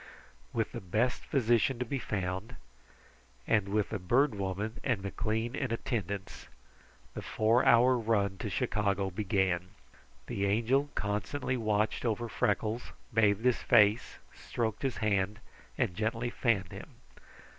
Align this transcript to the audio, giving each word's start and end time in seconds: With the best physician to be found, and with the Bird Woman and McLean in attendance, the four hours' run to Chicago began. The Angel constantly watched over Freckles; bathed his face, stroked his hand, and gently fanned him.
With 0.51 0.71
the 0.71 0.81
best 0.81 1.23
physician 1.27 1.77
to 1.77 1.85
be 1.85 1.99
found, 1.99 2.55
and 3.45 3.67
with 3.69 3.89
the 3.89 3.99
Bird 3.99 4.33
Woman 4.33 4.79
and 4.83 4.99
McLean 5.03 5.53
in 5.53 5.71
attendance, 5.71 6.47
the 7.13 7.21
four 7.21 7.63
hours' 7.63 8.03
run 8.07 8.39
to 8.39 8.49
Chicago 8.49 9.11
began. 9.11 9.75
The 10.25 10.47
Angel 10.47 10.89
constantly 10.95 11.55
watched 11.55 12.03
over 12.03 12.27
Freckles; 12.27 12.93
bathed 13.13 13.45
his 13.45 13.61
face, 13.61 14.17
stroked 14.33 14.81
his 14.81 14.97
hand, 15.05 15.39
and 15.77 15.93
gently 15.93 16.31
fanned 16.31 16.71
him. 16.71 16.95